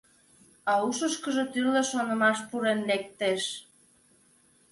А 0.71 0.73
ушышкыжо 0.87 1.43
тӱрлӧ 1.51 1.81
шонымаш 1.91 2.39
пурен 2.49 2.79
лектеш. 2.89 3.43